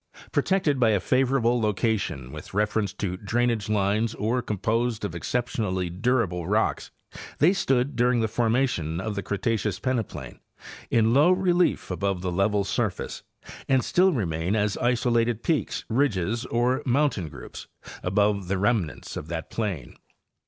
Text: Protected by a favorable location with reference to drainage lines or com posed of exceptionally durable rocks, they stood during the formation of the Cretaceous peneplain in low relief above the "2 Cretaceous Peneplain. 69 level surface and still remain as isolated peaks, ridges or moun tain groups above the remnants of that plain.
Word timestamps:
Protected 0.31 0.79
by 0.79 0.89
a 0.89 0.99
favorable 0.99 1.61
location 1.61 2.31
with 2.31 2.55
reference 2.55 2.91
to 2.93 3.17
drainage 3.17 3.69
lines 3.69 4.15
or 4.15 4.41
com 4.41 4.57
posed 4.57 5.05
of 5.05 5.13
exceptionally 5.13 5.91
durable 5.91 6.47
rocks, 6.47 6.89
they 7.37 7.53
stood 7.53 7.95
during 7.95 8.19
the 8.19 8.27
formation 8.27 8.99
of 8.99 9.13
the 9.13 9.21
Cretaceous 9.21 9.79
peneplain 9.79 10.39
in 10.89 11.13
low 11.13 11.29
relief 11.31 11.91
above 11.91 12.21
the 12.21 12.31
"2 12.31 12.35
Cretaceous 12.35 12.49
Peneplain. 12.49 12.61
69 12.61 12.61
level 12.63 12.63
surface 12.63 13.23
and 13.69 13.83
still 13.85 14.11
remain 14.13 14.55
as 14.55 14.75
isolated 14.79 15.43
peaks, 15.43 15.85
ridges 15.87 16.47
or 16.47 16.81
moun 16.83 17.11
tain 17.11 17.27
groups 17.29 17.67
above 18.01 18.47
the 18.47 18.57
remnants 18.57 19.15
of 19.15 19.27
that 19.27 19.51
plain. 19.51 19.95